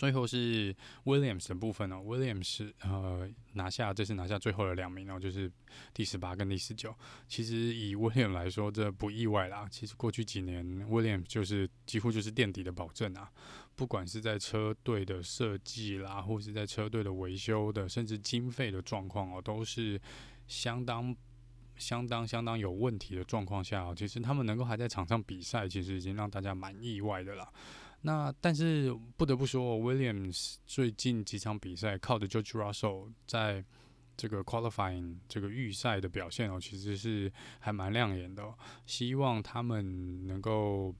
[0.00, 5.52] 最后是 Williams 的部分哦，Williams 呃拿下这次拿下最后的两名哦，就是
[5.92, 6.96] 第十八跟第十九。
[7.28, 9.68] 其实以 Williams 来说，这不意外啦。
[9.70, 13.30] 其实过去几年 Williams 就是几乎就是垫底的保证啊，
[13.76, 20.00] 不管是在车队的设计啦，或是在车队的维修的，甚至经费的状况哦，都是
[20.46, 21.14] 相当
[21.76, 27.52] 相当相当有问题的状况下哦，其实他们能够还在场上比赛，其实已经让大家蛮意外的了。
[28.02, 33.64] 那但是不得不说，Williams 最近几场比赛靠着 George Russell 在
[34.16, 38.54] 这个 qualifying 这个预赛的表现哦，其实是还蛮亮眼的哦。
[38.86, 40.94] 希望他们能够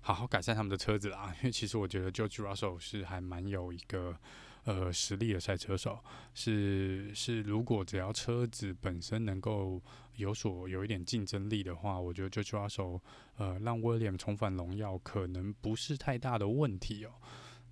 [0.00, 4.18] 好好改善他们的车子啦，因为其实我觉得 George Russell 是还蛮有一个。
[4.66, 9.78] 呃，实力的赛车手是是，如果只要车子本身能够
[10.16, 13.00] 有所有一点竞争力的话，我觉得就抓手
[13.36, 17.12] 呃，让 William 重返荣耀可能不是太大的问题哦。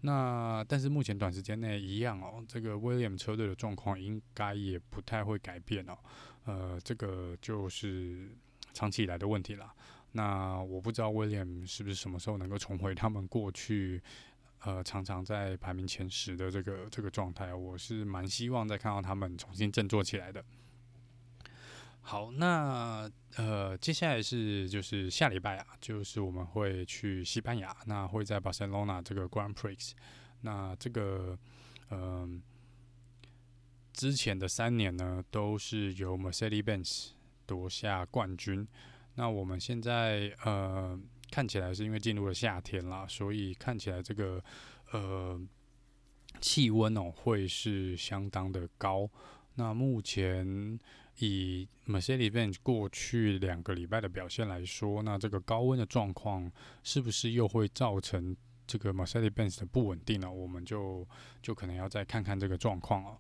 [0.01, 5.97] 那但是目前短时间内一样哦，这个 William 车队的状况应该也不太会改变哦。
[6.45, 8.37] 呃，这个就是
[8.73, 9.73] 长期以来的问题啦。
[10.13, 14.03] 那我不知道 William 是不是什么时候能够重回他们过去。
[14.65, 20.45] 呃，常常在排名前十的这个这个状态，我是蛮希望再看到他们重新振作起来的。
[22.03, 29.93] 好，那呃，接下来是就是下礼拜啊，就是我们会去西班牙，那会在巴塞罗那这个 Grand Prix。
[30.43, 31.39] 那这个
[31.91, 32.43] 嗯、
[33.93, 37.13] 之前的三年呢，都是由 Mercedes-Benz
[37.47, 38.69] 夺下冠军。
[39.15, 41.01] 那我们现在呃。
[41.33, 44.45] 看起来是因为进入了夏天啦，所以看起来这个
[44.91, 45.41] 呃
[46.43, 49.09] 气温哦会是相当的高。
[49.55, 50.79] 那目前
[51.19, 56.51] 以 Mercedes 过去两个礼拜的表现来说，那这个高温的状况
[56.83, 60.31] 是不是又会造成这个 Mercedes 的不稳定呢？
[60.31, 61.07] 我们就
[61.43, 63.19] 就可能要再看看这个状况哦。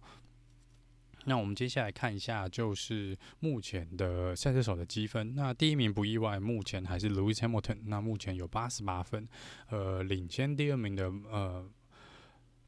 [1.24, 5.35] 那我们接下来看一下，就是目前的赛车手的积分。
[5.35, 9.28] 那第一名不意外，目前还是 Lewis Hamilton，那目前有八十八分，
[9.68, 11.70] 呃，领先第二名的呃。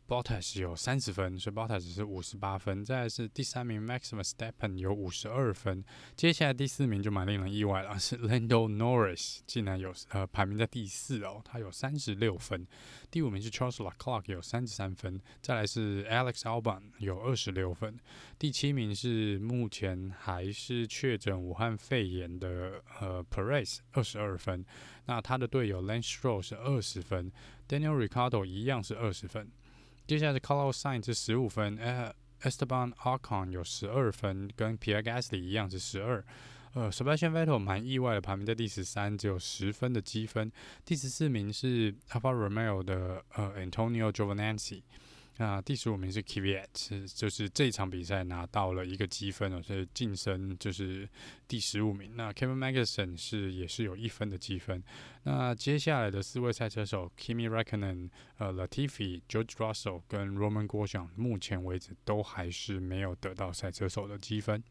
[0.06, 2.84] Bottas 有三十分，所以 Bottas 是五十八分。
[2.84, 5.82] 再来是第三名 Max Verstappen 有五十二分。
[6.14, 12.66] 接下来第四名就蛮令人意外了，是 Lando Norris 竟然有呃排名在第四哦，他有三十六分。
[13.10, 15.18] 第五名是 Charles Leclerc 有三十三分。
[15.40, 17.98] 再来是 Alex Albon 有二十六分。
[18.38, 24.64] 第七名是目前还是确诊武汉肺炎的呃 Perez 二十二分。
[25.06, 27.32] 那他的队友 Lance Stroll 是二十分
[27.66, 29.50] ，Daniel r i c a r d o 一样是二十分。
[30.06, 36.22] 接下来是 Carlos Sainz 是十五分，呃，Esteban Ocon 有十二分，跟 Pierre Gasly 一样是十二，
[36.74, 40.52] 呃，Sebastian Vettel 蛮意外的，排名在第十三，只有十分的积分。
[40.84, 44.82] 第十四名是 Alfa Romeo 的呃 Antonio Giovinazzi。
[45.36, 51.08] 那第十五名是 Kvyat，就是这场比赛拿到了一个积分哦，所以晋升就是
[51.48, 52.14] 第十五名。
[52.14, 54.82] 那 Kevin Magnussen 是也是有一分的积分。
[55.24, 64.62] 那接下来的四位赛车手 Kimi r e c k o n e n、呃 Latifi、George Russell 跟 Roman Grosjean，目前为止都还是没有得到赛车手的积分。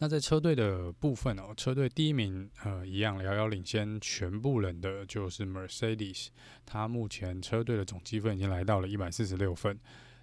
[0.00, 6.28] 那在车队的部分哦，车队第一名呃一样遥遥领先全部人的就是 Mercedes，
[6.64, 9.76] 他目前车队的总积分已经来到了一百四十六分。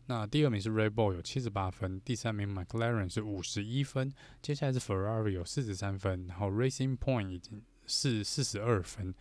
[0.06, 9.14] 那第二名是 Red Bull 有七十八分，第三名 McLaren 是五十一分，接下来是 Ferrari 有四十三分，然后 Racing Point 已经是四十二分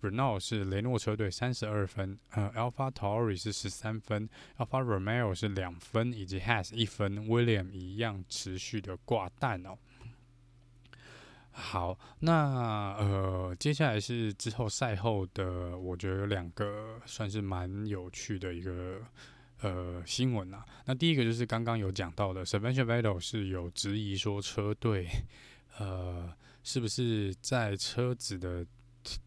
[0.00, 9.76] ，Renault 是雷诺车队三十二分，呃 Alpha Tauri 是十三分，Alfa Romeo 是两分，以及 Haas 一分，William 一样持续的挂蛋哦。
[11.60, 19.00] 好，那呃，接下来是之后赛后的，我觉得有两个算是蛮有趣的一个
[19.62, 20.64] 呃新闻啊。
[20.86, 25.08] 那第一个就是刚刚有讲到的，Sebastian Vettel 是有质疑说车队
[25.78, 28.64] 呃是不是在车子的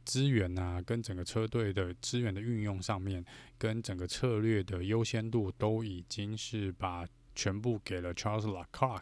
[0.06, 3.24] 资源啊，跟整个车队的资源的运用上面，
[3.58, 9.02] 跟整个策略的优先度都已经是把全部给了 Charles Leclerc。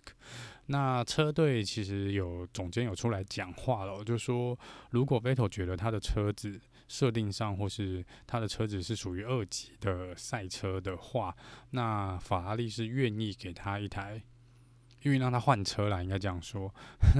[0.67, 4.57] 那车队其实有总监有出来讲话了，就说
[4.91, 11.35] 如果 Vettel 觉得他的车子设定上或是他的车子是属于二级的赛车的话，
[11.71, 14.21] 那法拉利是愿意给他一台，
[15.01, 16.71] 愿意让他换车啦，应该这样说。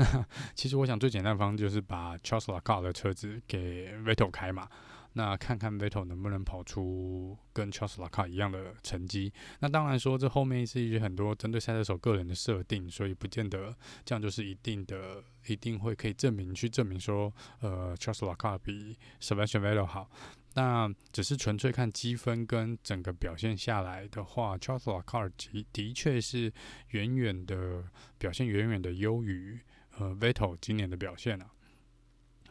[0.54, 4.70] 其实我想最简单的方式就是把 Charles Leclerc 的车子给 Vettel 开嘛。
[5.14, 9.34] 那看看 Vettel 能不能跑出跟 Charles Leclerc 一样的成绩。
[9.60, 20.10] 那当然说，这后面是一些很多针对赛车手个人的设定，所以不见得这样就是一定的，一定会可以证明去证明说，呃，Charles Leclerc 比 Sebastian Vettel 好。
[20.56, 25.32] 那只是纯粹看积分跟整个表现下来的话，Charles Leclerc
[25.72, 26.52] 的确是
[26.90, 27.84] 远远的
[28.18, 29.60] 表现远远的优于
[29.98, 31.52] 呃 Vettel 今年的表现啊。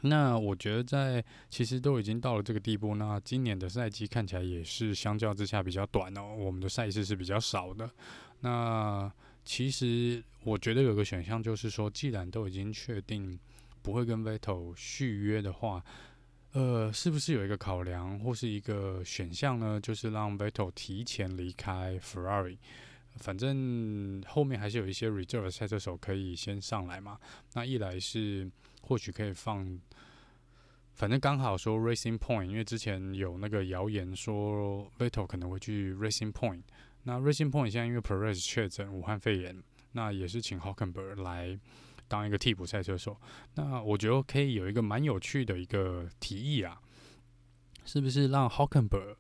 [0.02, 7.90] 那我觉得在其实都已经到了这个地步，那今年的赛季看起来也是相较之下比较短哦，我们的赛事是比较少的。
[8.40, 9.12] 那
[9.44, 13.38] 其实我觉得有个选项就是说，既然都已经确定
[13.82, 15.82] 不会跟 Vettel 续约的话，
[16.52, 19.80] 呃，是不是有一个考量或是一个选项呢？
[19.80, 22.58] 就是让 Vettel 提前离开 Ferrari，
[23.16, 27.18] 反正后面还是有一些 reserve 赛车手可以先上来嘛。
[27.54, 28.48] 那一来是
[28.88, 29.78] 或许可以放。
[30.94, 36.62] 反正刚好说 Racing Point，因为之前有那个谣言说 Vettel 可能会去 Racing Point。
[37.04, 41.56] 那 Racing Point 现在因为 Perez 确诊武汉肺炎，那也是请 Hockenberg 来
[42.08, 43.16] 当一个替补赛车手。
[43.54, 46.80] 那我觉得可以有一个蛮有趣的一个提议啊，
[47.84, 49.14] 是不是让 Hockenberg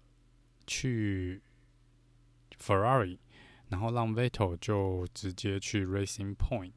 [0.66, 1.40] 去
[2.60, 3.18] Ferrari，
[3.68, 6.72] 然后让 Vettel 就直接去 Racing Point？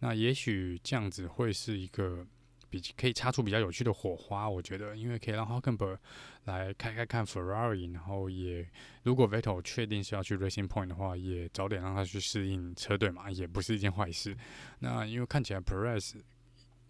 [0.00, 2.26] 那也许这样子会是一个。
[2.72, 5.98] 比可以擦出比较有趣的火花，我觉得，因为可以让 Hulkenberg
[6.44, 8.66] 来开开看 Ferrari，然后也
[9.02, 14.34] 如果 Vettel 确定是要去 Racing Point 的话，也早点让他去适应车队嘛，也不是一件坏事。
[14.78, 16.14] 那因为看起来 Perez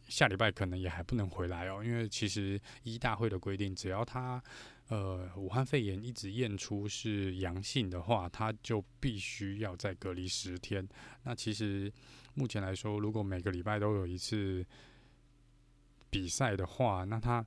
[0.07, 4.41] 下礼拜可能也还不能回来哦，因为其实一大会的规定，只要他
[4.89, 10.89] 呃武汉肺炎一直验出是阳性的话，他就必须要再隔离十天。
[11.25, 11.93] 那其实
[12.35, 14.65] 目前来说，如果每个礼拜都有一次。
[16.13, 17.43] 比赛的话，那他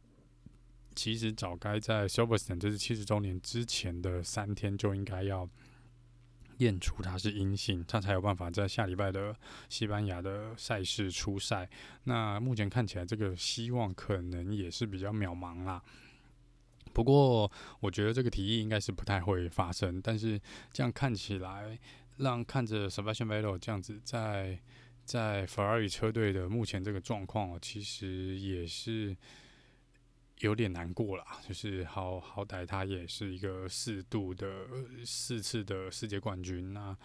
[0.95, 5.47] 其实早该在 Silverstone 这是七十周年之前的三天就应该要
[6.57, 9.35] 验出他是阴性，他才有办法在下礼拜的
[9.69, 11.69] 西班牙的赛事出赛。
[12.05, 15.79] 那目前看起来，这个希望可能也是比较渺茫啦。
[16.91, 17.51] 不过，
[17.81, 20.01] 我觉得这个提议应该是不太会发生。
[20.01, 20.41] 但是
[20.73, 21.77] 这样看起来，
[22.17, 24.59] 让看着 Sebastian Vettel 这样子在。
[25.05, 29.15] 在法拉利车队的目前这个状况，其实也是
[30.39, 31.39] 有点难过啦。
[31.47, 34.67] 就是好好歹他也是一个四度的
[35.05, 36.97] 四次的世界冠军，那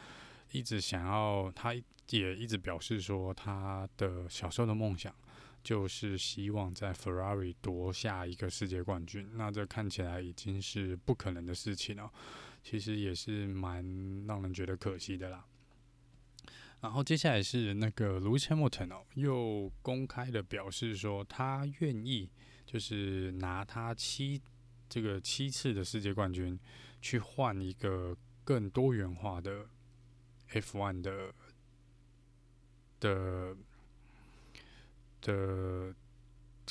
[0.50, 5.14] 一直想要，他也一直表示说，他的小时候的梦想
[5.62, 9.28] 就是希望在 Ferrari 夺下一个世界冠军。
[9.34, 12.10] 那这看起来已经是不可能的事情了，
[12.64, 13.84] 其实也是蛮
[14.26, 15.44] 让人觉得可惜的啦。
[16.80, 22.28] 然后接下来是那个 Lewis Hamilton 哦，又公开的表示说，他愿意
[22.64, 24.40] 就是拿他七
[24.88, 26.58] 这个七次的世界冠军
[27.02, 29.66] 去换一个更多元化的
[30.52, 31.34] F1 的
[32.98, 33.56] 的
[35.20, 35.94] 的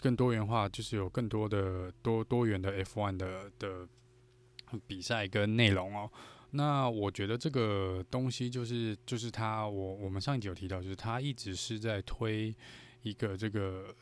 [0.02, 3.88] 更多元化，就是有更多的多多元的 F1 的的
[4.88, 6.12] 比赛跟内容哦。
[6.52, 12.56] 那我觉得这个东西就是就是他，我我们上一集有提到，就是他一直是在推
[13.04, 13.94] 一个这个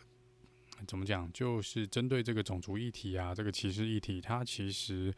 [0.87, 5.13] 怎么讲，就是针对这个种族议题啊，这个歧视议题，他其实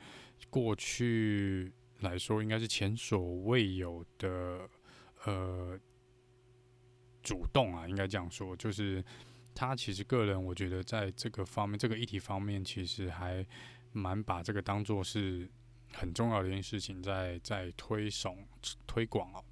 [0.49, 4.67] 过去来说应该是前所未有的
[5.25, 5.79] 呃
[7.21, 9.05] 主动啊，应该这样说，就是
[9.53, 13.45] 他其实个人我觉得在这个方面，这个议题方面，其实还
[13.91, 15.47] 蛮把这个当做是。
[15.93, 18.45] 很重要的一件事情在，在推送
[18.87, 19.43] 推广哦。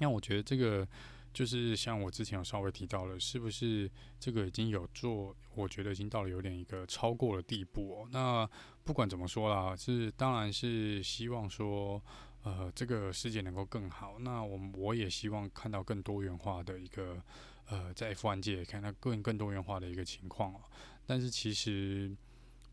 [0.00, 0.86] 那我觉得这个
[1.32, 5.34] 就是像我之前有稍微提到了，是不是这个已经有做？
[5.54, 8.08] 我觉得已经到了有点一个超过的地步哦。
[8.12, 8.48] 那
[8.84, 12.00] 不管怎么说啦，是当然是希望说，
[12.42, 14.18] 呃，这个世界能够更好。
[14.20, 17.20] 那我我也希望看到更多元化的一个
[17.66, 20.60] 呃，在 F1 界看到更更多元化的一个情况哦。
[21.06, 22.14] 但是其实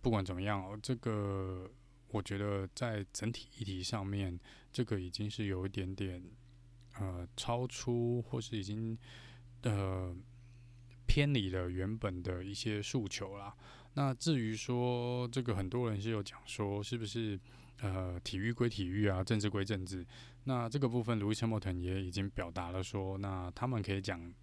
[0.01, 1.70] 不管怎么样哦，这个。
[2.10, 4.39] 我觉得在整体议题上面，
[4.72, 6.24] 这个已经是有一点点
[6.99, 8.97] 呃超出，或是已经
[9.64, 10.16] 呃
[11.06, 13.53] 偏离了原本的一些诉求啦。
[13.95, 17.39] 那至于说这个，很多人是有讲说，是不是
[17.82, 20.06] 呃体育归体育啊，政治归政治？
[20.45, 24.34] 那这个部分，Lewis Hamilton 也已经表达了说，那他们可以讲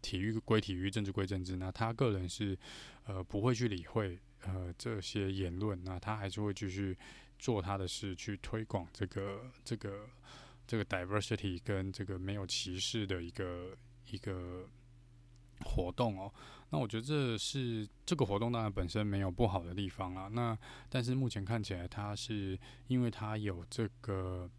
[0.00, 1.56] 体育归体育，政治归政治。
[1.56, 2.58] 那他个人是
[3.04, 4.18] 呃不会去理会。
[4.46, 6.94] 呃，这些言论，那他还是会继续
[7.38, 10.06] 做他的事，去推广这个、这个、
[10.66, 13.74] 这个 diversity 跟这个没有歧视的一个
[14.10, 14.68] 一个
[15.64, 16.30] 活动哦。
[16.68, 20.28] 那我觉得这是这个活动当然本身没有不好的地方啊。
[20.28, 20.58] 那
[20.90, 24.50] 但是目前看起来，他是因为他有这个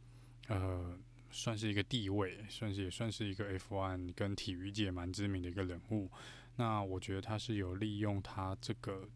[0.48, 0.98] 呃，
[1.30, 6.10] 算是一个地位，算是也算是一个 F1 跟体育界蛮知名的一个人物。
[6.56, 9.08] 那我觉得他是有利用他这个。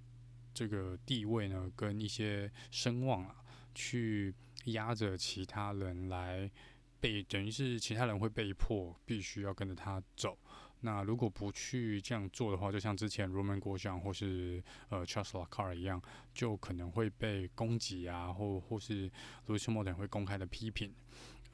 [0.60, 3.34] 这个地位呢，跟一些声望啊，
[3.74, 4.36] 去
[4.66, 6.52] 压着其他人来
[7.00, 10.38] 被，等于是其他人会被迫必须要跟着他走。
[10.82, 16.02] 那如果不去这样做的话，就像之前 Roman 国相或是呃 Charles l a c a r 一样，
[16.34, 19.10] 就可能会被攻击啊，或或是
[19.48, 20.94] Lewis Hamilton 会公开的批评。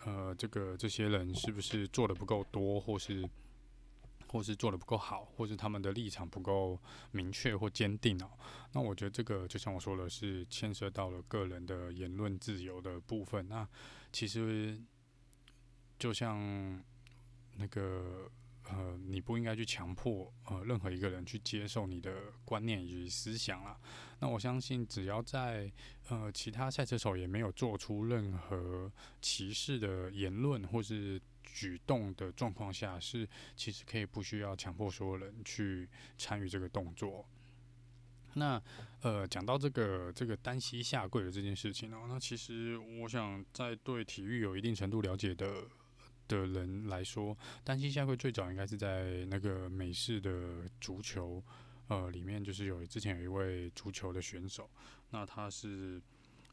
[0.04, 3.24] 呃，这个这些人是不是做的不够多，或是？
[4.28, 6.80] 或是做的不够好，或是他们的立场不够
[7.12, 8.30] 明确或坚定哦。
[8.74, 13.48] 那我觉得这个就像我说的，是牵涉到了个人的言论自由的部分。
[13.48, 13.68] 那
[14.12, 14.80] 其实
[15.98, 16.84] 就像
[17.56, 18.30] 那个
[18.68, 23.80] 呃，你不应该去强迫呃任何一个人去接受你的观念与思想啦。
[24.20, 25.72] 那我相信，只要在
[26.10, 35.88] 呃其他赛车手也没有做出任何歧视的言论，或是举动的状况下，是其实可以不需要强迫所有人去
[36.18, 37.26] 参与这个动作。
[38.34, 38.62] 那
[39.02, 45.64] 呃，讲到这个这个单膝下跪的这件事情呢，那其实我想在对体育有一定程度了解的
[46.28, 51.42] 的人来说，单膝下跪最早应该是在那个美式的足球
[51.88, 54.70] 呃里面，就是有之前有一位足球的选手，
[55.12, 56.02] 那他是。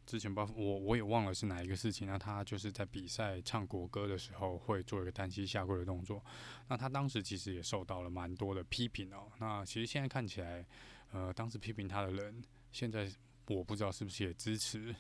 [0.05, 2.07] 之前不，我我也忘了是哪一个事情。
[2.07, 6.22] 那他就是在比赛唱国歌的时候会做一个单膝下跪的动作。
[6.68, 9.30] 那他当时其实也受到了蛮多的批评哦。
[9.38, 10.66] 那其实现在看起来，
[11.12, 12.42] 呃，当时批评他的人，
[12.72, 13.09] 现在
[13.46, 14.94] 我不知道是不是也支持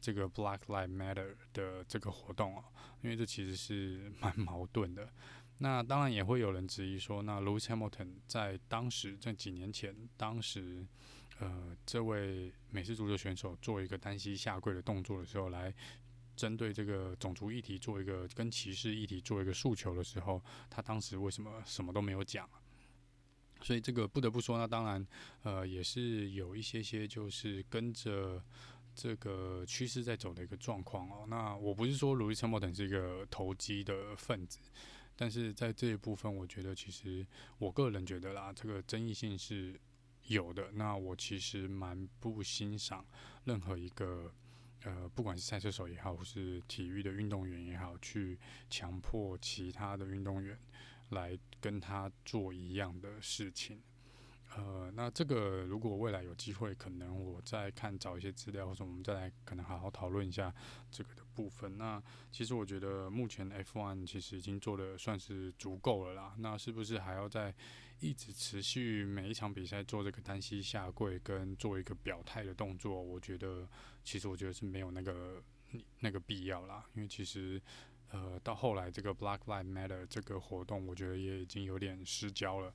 [0.00, 2.64] 这个 Black Lives Matter 的这个活动哦。
[3.02, 5.12] 因为这其实是蛮矛盾的。
[5.58, 10.86] 那当然也会有人质疑说，那 Lewis Hamilton 在当时在几年前，当时。
[11.38, 15.74] 呃，这位美式足球选手做一个单膝下跪的动作的时候，来
[16.34, 22.48] 针对这个种族议题做一个跟歧视议题做一个诉求的时候，他当时为什么什么都没有讲？
[23.60, 25.06] 所以这个不得不说，那当然，
[25.42, 28.42] 呃，也是有一些些就是跟着
[28.94, 31.26] 这个趋势在走的一个状况哦。
[31.28, 34.58] 那我不是说 Lewis Hamilton 是一个投机的分子，
[35.14, 37.26] 但是在这一部分，我觉得其实
[37.58, 39.78] 我个人觉得啦，这个争议性是。
[40.26, 43.04] 有的，那我其实蛮不欣赏
[43.44, 44.32] 任何一个
[44.84, 48.38] 呃，不管是赛车手也好，或是体育的运动员也好，去
[48.70, 50.58] 强迫其他的运动员
[51.10, 53.82] 来跟他做一样的事情。
[54.54, 60.54] 呃，那这个如果未来有机会，可能我再看找一些资料，或者我们再来可能好好讨论一下
[60.90, 61.76] 这个的部分。
[61.76, 66.34] 那其实我觉得目前 F1 其实已经做的算是足够了啦。
[66.38, 67.52] 那是不是还要再
[68.00, 73.00] 一直持续每一场比赛做这个单膝下跪跟做一个表态的动作？
[73.00, 73.66] 我觉得
[74.04, 75.42] 其实我觉得是没有那个
[76.00, 76.84] 那个必要啦。
[76.94, 77.60] 因为其实
[78.10, 82.72] 呃，到后来这个 Black Lives Matter 这个活动，我觉得也已经有点失焦了。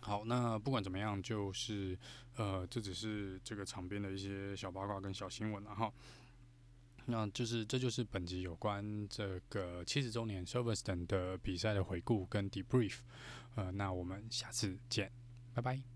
[0.00, 1.98] 好，那不管怎么样，就是
[2.36, 5.92] 呃，这只是这个场边的一些小八卦跟小新闻了哈。
[7.06, 13.00] 那就是这就是本集有关这个七十周年 Silverstone 的比赛的回顾跟 debrief。
[13.54, 15.10] 呃，那我们下次见，
[15.54, 15.93] 拜拜。